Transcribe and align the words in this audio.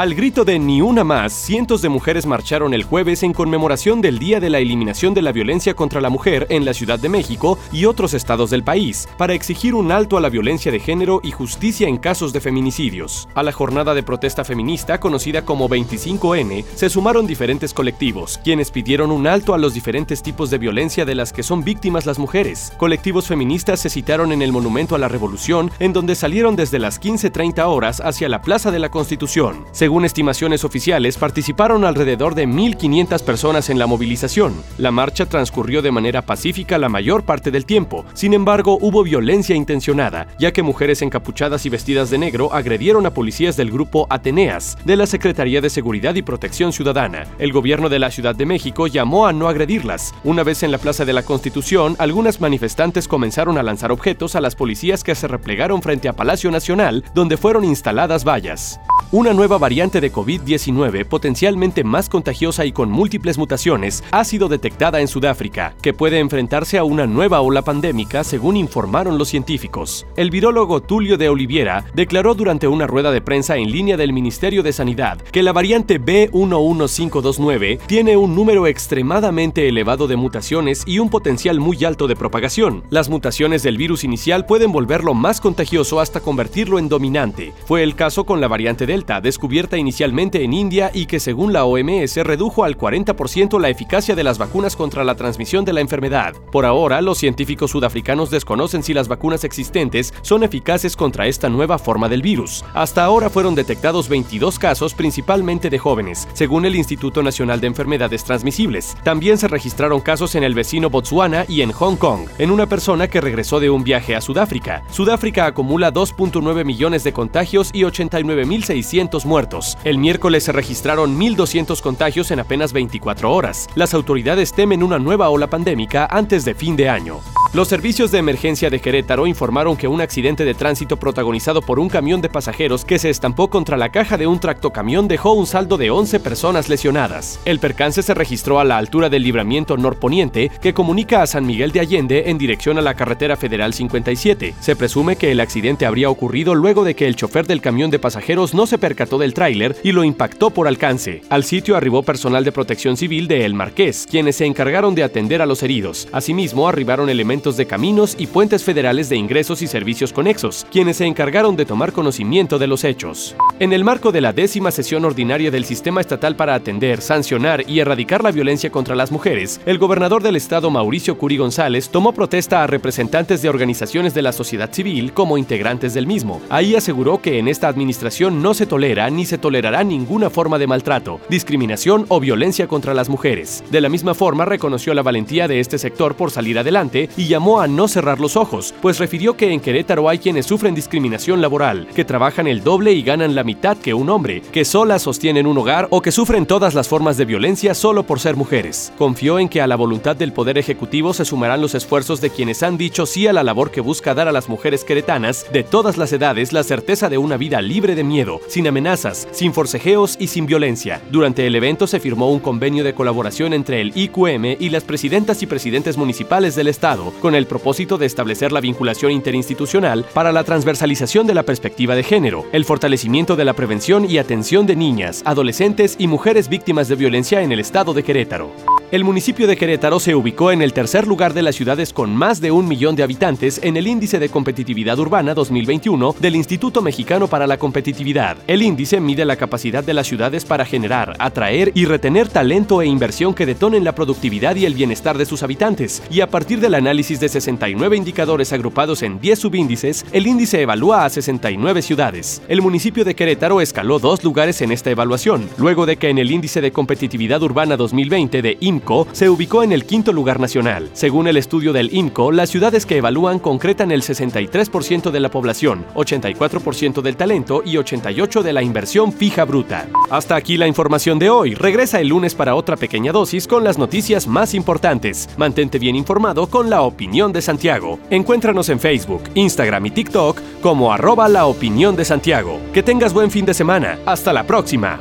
Al 0.00 0.14
grito 0.14 0.46
de 0.46 0.58
Ni 0.58 0.80
una 0.80 1.04
más, 1.04 1.30
cientos 1.30 1.82
de 1.82 1.90
mujeres 1.90 2.24
marcharon 2.24 2.72
el 2.72 2.84
jueves 2.84 3.22
en 3.22 3.34
conmemoración 3.34 4.00
del 4.00 4.18
Día 4.18 4.40
de 4.40 4.48
la 4.48 4.58
Eliminación 4.58 5.12
de 5.12 5.20
la 5.20 5.30
Violencia 5.30 5.74
contra 5.74 6.00
la 6.00 6.08
Mujer 6.08 6.46
en 6.48 6.64
la 6.64 6.72
Ciudad 6.72 6.98
de 6.98 7.10
México 7.10 7.58
y 7.70 7.84
otros 7.84 8.14
estados 8.14 8.48
del 8.48 8.64
país, 8.64 9.06
para 9.18 9.34
exigir 9.34 9.74
un 9.74 9.92
alto 9.92 10.16
a 10.16 10.22
la 10.22 10.30
violencia 10.30 10.72
de 10.72 10.80
género 10.80 11.20
y 11.22 11.32
justicia 11.32 11.86
en 11.86 11.98
casos 11.98 12.32
de 12.32 12.40
feminicidios. 12.40 13.28
A 13.34 13.42
la 13.42 13.52
jornada 13.52 13.92
de 13.92 14.02
protesta 14.02 14.42
feminista, 14.42 14.98
conocida 14.98 15.44
como 15.44 15.68
25N, 15.68 16.64
se 16.74 16.88
sumaron 16.88 17.26
diferentes 17.26 17.74
colectivos, 17.74 18.40
quienes 18.42 18.70
pidieron 18.70 19.10
un 19.10 19.26
alto 19.26 19.52
a 19.52 19.58
los 19.58 19.74
diferentes 19.74 20.22
tipos 20.22 20.48
de 20.48 20.56
violencia 20.56 21.04
de 21.04 21.14
las 21.14 21.30
que 21.30 21.42
son 21.42 21.62
víctimas 21.62 22.06
las 22.06 22.18
mujeres. 22.18 22.72
Colectivos 22.78 23.26
feministas 23.26 23.80
se 23.80 23.90
citaron 23.90 24.32
en 24.32 24.40
el 24.40 24.50
Monumento 24.50 24.94
a 24.94 24.98
la 24.98 25.08
Revolución, 25.08 25.70
en 25.78 25.92
donde 25.92 26.14
salieron 26.14 26.56
desde 26.56 26.78
las 26.78 26.98
15.30 27.02 27.66
horas 27.66 28.00
hacia 28.00 28.30
la 28.30 28.40
Plaza 28.40 28.70
de 28.70 28.78
la 28.78 28.90
Constitución. 28.90 29.66
Estimaciones 30.04 30.64
oficiales, 30.64 31.16
participaron 31.16 31.84
alrededor 31.84 32.34
de 32.34 32.46
1.500 32.46 33.22
personas 33.24 33.70
en 33.70 33.78
la 33.78 33.86
movilización. 33.86 34.54
La 34.78 34.90
marcha 34.90 35.26
transcurrió 35.26 35.82
de 35.82 35.90
manera 35.90 36.22
pacífica 36.22 36.78
la 36.78 36.88
mayor 36.88 37.24
parte 37.24 37.50
del 37.50 37.66
tiempo. 37.66 38.04
Sin 38.14 38.32
embargo, 38.32 38.78
hubo 38.80 39.02
violencia 39.02 39.56
intencionada, 39.56 40.28
ya 40.38 40.52
que 40.52 40.62
mujeres 40.62 41.02
encapuchadas 41.02 41.66
y 41.66 41.68
vestidas 41.68 42.08
de 42.10 42.18
negro 42.18 42.52
agredieron 42.52 43.04
a 43.06 43.12
policías 43.12 43.56
del 43.56 43.70
grupo 43.70 44.06
Ateneas, 44.08 44.78
de 44.84 44.96
la 44.96 45.06
Secretaría 45.06 45.60
de 45.60 45.70
Seguridad 45.70 46.14
y 46.14 46.22
Protección 46.22 46.72
Ciudadana. 46.72 47.26
El 47.38 47.52
gobierno 47.52 47.88
de 47.88 47.98
la 47.98 48.10
Ciudad 48.10 48.34
de 48.34 48.46
México 48.46 48.86
llamó 48.86 49.26
a 49.26 49.32
no 49.32 49.48
agredirlas. 49.48 50.14
Una 50.24 50.44
vez 50.44 50.62
en 50.62 50.70
la 50.70 50.78
Plaza 50.78 51.04
de 51.04 51.12
la 51.12 51.24
Constitución, 51.24 51.96
algunas 51.98 52.40
manifestantes 52.40 53.08
comenzaron 53.08 53.58
a 53.58 53.62
lanzar 53.62 53.90
objetos 53.90 54.36
a 54.36 54.40
las 54.40 54.54
policías 54.54 55.02
que 55.02 55.14
se 55.14 55.28
replegaron 55.28 55.82
frente 55.82 56.08
a 56.08 56.12
Palacio 56.12 56.50
Nacional, 56.50 57.04
donde 57.14 57.36
fueron 57.36 57.64
instaladas 57.64 58.24
vallas. 58.24 58.78
Una 59.12 59.34
nueva 59.34 59.58
variante 59.58 60.00
de 60.00 60.12
COVID-19, 60.12 61.04
potencialmente 61.04 61.82
más 61.82 62.08
contagiosa 62.08 62.64
y 62.64 62.70
con 62.70 62.92
múltiples 62.92 63.38
mutaciones, 63.38 64.04
ha 64.12 64.24
sido 64.24 64.46
detectada 64.46 65.00
en 65.00 65.08
Sudáfrica, 65.08 65.74
que 65.82 65.92
puede 65.92 66.20
enfrentarse 66.20 66.78
a 66.78 66.84
una 66.84 67.08
nueva 67.08 67.40
ola 67.40 67.62
pandémica, 67.62 68.22
según 68.22 68.56
informaron 68.56 69.18
los 69.18 69.26
científicos. 69.26 70.06
El 70.14 70.30
virólogo 70.30 70.80
Tulio 70.80 71.18
de 71.18 71.28
Oliviera 71.28 71.86
declaró 71.92 72.36
durante 72.36 72.68
una 72.68 72.86
rueda 72.86 73.10
de 73.10 73.20
prensa 73.20 73.56
en 73.56 73.72
línea 73.72 73.96
del 73.96 74.12
Ministerio 74.12 74.62
de 74.62 74.72
Sanidad 74.72 75.20
que 75.32 75.42
la 75.42 75.52
variante 75.52 76.00
B11529 76.00 77.80
tiene 77.86 78.16
un 78.16 78.36
número 78.36 78.68
extremadamente 78.68 79.66
elevado 79.66 80.06
de 80.06 80.14
mutaciones 80.14 80.84
y 80.86 81.00
un 81.00 81.10
potencial 81.10 81.58
muy 81.58 81.84
alto 81.84 82.06
de 82.06 82.14
propagación. 82.14 82.84
Las 82.90 83.08
mutaciones 83.08 83.64
del 83.64 83.76
virus 83.76 84.04
inicial 84.04 84.46
pueden 84.46 84.70
volverlo 84.70 85.14
más 85.14 85.40
contagioso 85.40 85.98
hasta 85.98 86.20
convertirlo 86.20 86.78
en 86.78 86.88
dominante. 86.88 87.52
Fue 87.64 87.82
el 87.82 87.96
caso 87.96 88.24
con 88.24 88.40
la 88.40 88.46
variante 88.46 88.86
Delta 89.00 89.22
descubierta 89.22 89.78
inicialmente 89.78 90.44
en 90.44 90.52
India 90.52 90.90
y 90.92 91.06
que 91.06 91.20
según 91.20 91.54
la 91.54 91.64
OMS 91.64 92.16
redujo 92.16 92.64
al 92.64 92.76
40% 92.76 93.58
la 93.58 93.70
eficacia 93.70 94.14
de 94.14 94.22
las 94.22 94.36
vacunas 94.36 94.76
contra 94.76 95.04
la 95.04 95.14
transmisión 95.14 95.64
de 95.64 95.72
la 95.72 95.80
enfermedad. 95.80 96.34
Por 96.52 96.66
ahora, 96.66 97.00
los 97.00 97.16
científicos 97.16 97.70
sudafricanos 97.70 98.28
desconocen 98.28 98.82
si 98.82 98.92
las 98.92 99.08
vacunas 99.08 99.44
existentes 99.44 100.12
son 100.20 100.42
eficaces 100.42 100.96
contra 100.96 101.28
esta 101.28 101.48
nueva 101.48 101.78
forma 101.78 102.10
del 102.10 102.20
virus. 102.20 102.62
Hasta 102.74 103.02
ahora 103.02 103.30
fueron 103.30 103.54
detectados 103.54 104.06
22 104.10 104.58
casos 104.58 104.92
principalmente 104.92 105.70
de 105.70 105.78
jóvenes, 105.78 106.28
según 106.34 106.66
el 106.66 106.76
Instituto 106.76 107.22
Nacional 107.22 107.62
de 107.62 107.68
Enfermedades 107.68 108.22
Transmisibles. 108.24 108.98
También 109.02 109.38
se 109.38 109.48
registraron 109.48 110.02
casos 110.02 110.34
en 110.34 110.44
el 110.44 110.52
vecino 110.52 110.90
Botswana 110.90 111.46
y 111.48 111.62
en 111.62 111.72
Hong 111.72 111.96
Kong, 111.96 112.28
en 112.36 112.50
una 112.50 112.66
persona 112.66 113.08
que 113.08 113.22
regresó 113.22 113.60
de 113.60 113.70
un 113.70 113.82
viaje 113.82 114.14
a 114.14 114.20
Sudáfrica. 114.20 114.82
Sudáfrica 114.90 115.46
acumula 115.46 115.90
2.9 115.90 116.66
millones 116.66 117.02
de 117.02 117.14
contagios 117.14 117.70
y 117.72 117.84
89.600 117.84 118.89
muertos. 119.24 119.78
El 119.84 119.98
miércoles 119.98 120.44
se 120.44 120.52
registraron 120.52 121.18
1.200 121.18 121.80
contagios 121.80 122.30
en 122.30 122.40
apenas 122.40 122.72
24 122.72 123.32
horas. 123.32 123.68
Las 123.74 123.94
autoridades 123.94 124.52
temen 124.52 124.82
una 124.82 124.98
nueva 124.98 125.28
ola 125.30 125.46
pandémica 125.46 126.06
antes 126.10 126.44
de 126.44 126.54
fin 126.54 126.76
de 126.76 126.88
año. 126.88 127.20
Los 127.52 127.66
servicios 127.66 128.12
de 128.12 128.18
emergencia 128.18 128.70
de 128.70 128.78
Querétaro 128.78 129.26
informaron 129.26 129.76
que 129.76 129.88
un 129.88 130.00
accidente 130.00 130.44
de 130.44 130.54
tránsito 130.54 130.98
protagonizado 130.98 131.62
por 131.62 131.80
un 131.80 131.88
camión 131.88 132.20
de 132.20 132.28
pasajeros 132.28 132.84
que 132.84 133.00
se 133.00 133.10
estampó 133.10 133.50
contra 133.50 133.76
la 133.76 133.88
caja 133.88 134.16
de 134.16 134.28
un 134.28 134.38
tractocamión 134.38 135.08
dejó 135.08 135.32
un 135.32 135.48
saldo 135.48 135.76
de 135.76 135.90
11 135.90 136.20
personas 136.20 136.68
lesionadas. 136.68 137.40
El 137.44 137.58
percance 137.58 138.04
se 138.04 138.14
registró 138.14 138.60
a 138.60 138.64
la 138.64 138.78
altura 138.78 139.08
del 139.08 139.24
libramiento 139.24 139.76
norponiente 139.76 140.48
que 140.62 140.72
comunica 140.72 141.22
a 141.22 141.26
San 141.26 141.44
Miguel 141.44 141.72
de 141.72 141.80
Allende 141.80 142.30
en 142.30 142.38
dirección 142.38 142.78
a 142.78 142.82
la 142.82 142.94
carretera 142.94 143.36
federal 143.36 143.74
57. 143.74 144.54
Se 144.60 144.76
presume 144.76 145.16
que 145.16 145.32
el 145.32 145.40
accidente 145.40 145.86
habría 145.86 146.08
ocurrido 146.08 146.54
luego 146.54 146.84
de 146.84 146.94
que 146.94 147.08
el 147.08 147.16
chofer 147.16 147.48
del 147.48 147.60
camión 147.60 147.90
de 147.90 147.98
pasajeros 147.98 148.54
no 148.54 148.68
se 148.68 148.78
percató 148.78 149.18
del 149.18 149.34
tráiler 149.34 149.74
y 149.82 149.90
lo 149.90 150.04
impactó 150.04 150.50
por 150.50 150.68
alcance. 150.68 151.22
Al 151.30 151.42
sitio 151.42 151.76
arribó 151.76 152.04
personal 152.04 152.44
de 152.44 152.52
protección 152.52 152.96
civil 152.96 153.26
de 153.26 153.44
El 153.44 153.54
Marqués, 153.54 154.06
quienes 154.08 154.36
se 154.36 154.46
encargaron 154.46 154.94
de 154.94 155.02
atender 155.02 155.42
a 155.42 155.46
los 155.46 155.64
heridos. 155.64 156.06
Asimismo, 156.12 156.68
arribaron 156.68 157.10
elementos 157.10 157.39
de 157.40 157.66
caminos 157.66 158.16
y 158.18 158.26
puentes 158.26 158.62
federales 158.62 159.08
de 159.08 159.16
ingresos 159.16 159.62
y 159.62 159.66
servicios 159.66 160.12
conexos, 160.12 160.66
quienes 160.70 160.98
se 160.98 161.06
encargaron 161.06 161.56
de 161.56 161.64
tomar 161.64 161.92
conocimiento 161.92 162.58
de 162.58 162.66
los 162.66 162.84
hechos. 162.84 163.34
En 163.58 163.72
el 163.72 163.82
marco 163.82 164.12
de 164.12 164.20
la 164.20 164.34
décima 164.34 164.70
sesión 164.70 165.06
ordinaria 165.06 165.50
del 165.50 165.64
Sistema 165.64 166.02
Estatal 166.02 166.36
para 166.36 166.54
atender, 166.54 167.00
sancionar 167.00 167.64
y 167.66 167.80
erradicar 167.80 168.22
la 168.22 168.30
violencia 168.30 168.70
contra 168.70 168.94
las 168.94 169.10
mujeres, 169.10 169.58
el 169.64 169.78
gobernador 169.78 170.22
del 170.22 170.36
estado 170.36 170.70
Mauricio 170.70 171.16
Curi 171.16 171.38
González 171.38 171.88
tomó 171.88 172.12
protesta 172.12 172.62
a 172.62 172.66
representantes 172.66 173.40
de 173.40 173.48
organizaciones 173.48 174.12
de 174.12 174.22
la 174.22 174.32
sociedad 174.32 174.70
civil 174.70 175.14
como 175.14 175.38
integrantes 175.38 175.94
del 175.94 176.06
mismo. 176.06 176.42
Ahí 176.50 176.76
aseguró 176.76 177.22
que 177.22 177.38
en 177.38 177.48
esta 177.48 177.68
administración 177.68 178.42
no 178.42 178.52
se 178.52 178.66
tolera 178.66 179.08
ni 179.08 179.24
se 179.24 179.38
tolerará 179.38 179.82
ninguna 179.82 180.28
forma 180.28 180.58
de 180.58 180.66
maltrato, 180.66 181.20
discriminación 181.30 182.04
o 182.08 182.20
violencia 182.20 182.68
contra 182.68 182.92
las 182.92 183.08
mujeres. 183.08 183.64
De 183.70 183.80
la 183.80 183.88
misma 183.88 184.12
forma 184.12 184.44
reconoció 184.44 184.92
la 184.92 185.02
valentía 185.02 185.48
de 185.48 185.60
este 185.60 185.78
sector 185.78 186.16
por 186.16 186.30
salir 186.30 186.58
adelante 186.58 187.08
y 187.16 187.29
llamó 187.30 187.60
a 187.60 187.68
no 187.68 187.88
cerrar 187.88 188.20
los 188.20 188.36
ojos, 188.36 188.74
pues 188.82 188.98
refirió 188.98 189.36
que 189.36 189.52
en 189.52 189.60
Querétaro 189.60 190.08
hay 190.08 190.18
quienes 190.18 190.46
sufren 190.46 190.74
discriminación 190.74 191.40
laboral, 191.40 191.86
que 191.94 192.04
trabajan 192.04 192.46
el 192.46 192.62
doble 192.62 192.92
y 192.92 193.02
ganan 193.02 193.34
la 193.34 193.44
mitad 193.44 193.78
que 193.78 193.94
un 193.94 194.10
hombre, 194.10 194.42
que 194.52 194.64
solas 194.64 195.02
sostienen 195.02 195.46
un 195.46 195.56
hogar 195.56 195.86
o 195.90 196.02
que 196.02 196.12
sufren 196.12 196.44
todas 196.44 196.74
las 196.74 196.88
formas 196.88 197.16
de 197.16 197.24
violencia 197.24 197.74
solo 197.74 198.02
por 198.02 198.18
ser 198.18 198.36
mujeres. 198.36 198.92
Confió 198.98 199.38
en 199.38 199.48
que 199.48 199.62
a 199.62 199.68
la 199.68 199.76
voluntad 199.76 200.16
del 200.16 200.32
Poder 200.32 200.58
Ejecutivo 200.58 201.14
se 201.14 201.24
sumarán 201.24 201.60
los 201.60 201.74
esfuerzos 201.74 202.20
de 202.20 202.30
quienes 202.30 202.62
han 202.64 202.76
dicho 202.76 203.06
sí 203.06 203.28
a 203.28 203.32
la 203.32 203.44
labor 203.44 203.70
que 203.70 203.80
busca 203.80 204.12
dar 204.12 204.26
a 204.26 204.32
las 204.32 204.48
mujeres 204.48 204.84
queretanas 204.84 205.46
de 205.52 205.62
todas 205.62 205.96
las 205.96 206.12
edades 206.12 206.52
la 206.52 206.64
certeza 206.64 207.08
de 207.08 207.18
una 207.18 207.36
vida 207.36 207.62
libre 207.62 207.94
de 207.94 208.02
miedo, 208.02 208.40
sin 208.48 208.66
amenazas, 208.66 209.28
sin 209.30 209.54
forcejeos 209.54 210.16
y 210.18 210.26
sin 210.26 210.46
violencia. 210.46 211.00
Durante 211.12 211.46
el 211.46 211.54
evento 211.54 211.86
se 211.86 212.00
firmó 212.00 212.32
un 212.32 212.40
convenio 212.40 212.82
de 212.82 212.94
colaboración 212.94 213.52
entre 213.52 213.80
el 213.80 213.92
IQM 213.94 214.56
y 214.58 214.70
las 214.70 214.82
presidentas 214.82 215.42
y 215.42 215.46
presidentes 215.46 215.96
municipales 215.96 216.56
del 216.56 216.66
Estado, 216.66 217.12
con 217.20 217.34
el 217.34 217.46
propósito 217.46 217.98
de 217.98 218.06
establecer 218.06 218.50
la 218.50 218.60
vinculación 218.60 219.12
interinstitucional 219.12 220.04
para 220.12 220.32
la 220.32 220.42
transversalización 220.42 221.26
de 221.26 221.34
la 221.34 221.44
perspectiva 221.44 221.94
de 221.94 222.02
género, 222.02 222.46
el 222.52 222.64
fortalecimiento 222.64 223.36
de 223.36 223.44
la 223.44 223.54
prevención 223.54 224.10
y 224.10 224.18
atención 224.18 224.66
de 224.66 224.76
niñas, 224.76 225.22
adolescentes 225.24 225.94
y 225.98 226.06
mujeres 226.06 226.48
víctimas 226.48 226.88
de 226.88 226.96
violencia 226.96 227.42
en 227.42 227.52
el 227.52 227.60
estado 227.60 227.94
de 227.94 228.02
Querétaro. 228.02 228.50
El 228.90 229.04
municipio 229.04 229.46
de 229.46 229.56
Querétaro 229.56 230.00
se 230.00 230.16
ubicó 230.16 230.50
en 230.50 230.62
el 230.62 230.72
tercer 230.72 231.06
lugar 231.06 231.32
de 231.32 231.42
las 231.42 231.54
ciudades 231.54 231.92
con 231.92 232.14
más 232.14 232.40
de 232.40 232.50
un 232.50 232.66
millón 232.66 232.96
de 232.96 233.04
habitantes 233.04 233.60
en 233.62 233.76
el 233.76 233.86
Índice 233.86 234.18
de 234.18 234.28
Competitividad 234.28 234.98
Urbana 234.98 235.32
2021 235.32 236.16
del 236.18 236.34
Instituto 236.34 236.82
Mexicano 236.82 237.28
para 237.28 237.46
la 237.46 237.56
Competitividad. 237.56 238.36
El 238.48 238.62
índice 238.62 238.98
mide 238.98 239.24
la 239.24 239.36
capacidad 239.36 239.84
de 239.84 239.94
las 239.94 240.08
ciudades 240.08 240.44
para 240.44 240.64
generar, 240.64 241.14
atraer 241.20 241.70
y 241.76 241.84
retener 241.84 242.28
talento 242.28 242.82
e 242.82 242.86
inversión 242.86 243.32
que 243.32 243.46
detonen 243.46 243.84
la 243.84 243.94
productividad 243.94 244.56
y 244.56 244.64
el 244.64 244.74
bienestar 244.74 245.16
de 245.16 245.26
sus 245.26 245.42
habitantes, 245.42 246.02
y 246.10 246.20
a 246.20 246.28
partir 246.28 246.60
del 246.60 246.74
análisis 246.74 247.09
análisis 247.10 247.20
de 247.20 247.28
69 247.28 247.96
indicadores 247.96 248.52
agrupados 248.52 249.02
en 249.02 249.20
10 249.20 249.38
subíndices, 249.38 250.06
el 250.12 250.26
índice 250.26 250.62
evalúa 250.62 251.04
a 251.04 251.10
69 251.10 251.82
ciudades. 251.82 252.40
El 252.46 252.62
municipio 252.62 253.04
de 253.04 253.14
Querétaro 253.16 253.60
escaló 253.60 253.98
dos 253.98 254.22
lugares 254.22 254.60
en 254.62 254.70
esta 254.70 254.90
evaluación, 254.90 255.48
luego 255.56 255.86
de 255.86 255.96
que 255.96 256.08
en 256.08 256.18
el 256.18 256.30
índice 256.30 256.60
de 256.60 256.70
competitividad 256.70 257.42
urbana 257.42 257.76
2020 257.76 258.42
de 258.42 258.56
IMCO 258.60 259.08
se 259.12 259.28
ubicó 259.28 259.64
en 259.64 259.72
el 259.72 259.86
quinto 259.86 260.12
lugar 260.12 260.38
nacional. 260.38 260.88
Según 260.92 261.26
el 261.26 261.36
estudio 261.36 261.72
del 261.72 261.92
IMCO, 261.92 262.30
las 262.30 262.50
ciudades 262.50 262.86
que 262.86 262.98
evalúan 262.98 263.40
concretan 263.40 263.90
el 263.90 264.02
63% 264.02 265.10
de 265.10 265.20
la 265.20 265.30
población, 265.30 265.84
84% 265.94 267.02
del 267.02 267.16
talento 267.16 267.62
y 267.64 267.74
88% 267.74 268.42
de 268.42 268.52
la 268.52 268.62
inversión 268.62 269.12
fija 269.12 269.44
bruta. 269.44 269.88
Hasta 270.10 270.36
aquí 270.36 270.56
la 270.56 270.68
información 270.68 271.18
de 271.18 271.30
hoy. 271.30 271.54
Regresa 271.54 272.00
el 272.00 272.08
lunes 272.08 272.36
para 272.36 272.54
otra 272.54 272.76
pequeña 272.76 273.10
dosis 273.10 273.48
con 273.48 273.64
las 273.64 273.78
noticias 273.78 274.28
más 274.28 274.54
importantes. 274.54 275.28
Mantente 275.36 275.78
bien 275.78 275.96
informado 275.96 276.46
con 276.46 276.70
la 276.70 276.82
opinión 277.00 277.32
de 277.32 277.40
Santiago. 277.40 277.98
Encuéntranos 278.10 278.68
en 278.68 278.78
Facebook, 278.78 279.22
Instagram 279.32 279.86
y 279.86 279.90
TikTok 279.90 280.38
como 280.60 280.92
arroba 280.92 281.30
la 281.30 281.46
opinión 281.46 281.96
de 281.96 282.04
Santiago. 282.04 282.60
Que 282.74 282.82
tengas 282.82 283.14
buen 283.14 283.30
fin 283.30 283.46
de 283.46 283.54
semana. 283.54 283.98
Hasta 284.04 284.34
la 284.34 284.46
próxima. 284.46 285.00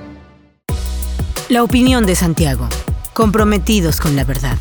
La 1.49 1.61
opinión 1.61 2.05
de 2.05 2.15
Santiago. 2.15 2.69
Comprometidos 3.13 3.99
con 3.99 4.15
la 4.15 4.23
verdad. 4.23 4.57